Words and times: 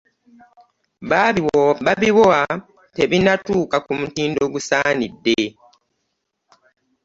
Babibowa 1.89 2.41
tebinnatuuka 2.95 3.77
ku 3.85 3.91
mutindo 3.99 4.39
ogusaanidde. 4.47 5.39